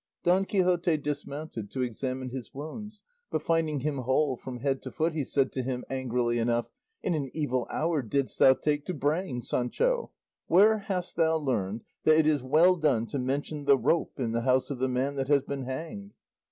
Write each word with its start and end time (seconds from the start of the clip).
Don 0.23 0.45
Quixote 0.45 0.97
dismounted 0.97 1.69
to 1.69 1.83
examine 1.83 2.29
his 2.31 2.55
wounds, 2.55 3.03
but 3.29 3.43
finding 3.43 3.81
him 3.81 3.99
whole 3.99 4.35
from 4.35 4.57
head 4.61 4.81
to 4.81 4.91
foot, 4.91 5.13
he 5.13 5.23
said 5.23 5.51
to 5.51 5.61
him, 5.61 5.85
angrily 5.91 6.39
enough, 6.39 6.71
"In 7.03 7.13
an 7.13 7.29
evil 7.35 7.67
hour 7.69 8.01
didst 8.01 8.39
thou 8.39 8.55
take 8.55 8.83
to 8.87 8.95
braying, 8.95 9.41
Sancho! 9.41 10.09
Where 10.47 10.79
hast 10.79 11.17
thou 11.17 11.37
learned 11.37 11.83
that 12.05 12.17
it 12.17 12.25
is 12.25 12.41
well 12.41 12.77
done 12.77 13.05
to 13.09 13.19
mention 13.19 13.65
the 13.65 13.77
rope 13.77 14.19
in 14.19 14.31
the 14.31 14.41
house 14.41 14.71
of 14.71 14.79
the 14.79 14.89
man 14.89 15.17
that 15.17 15.27
has 15.27 15.41
been 15.43 15.65
hanged? 15.65 16.15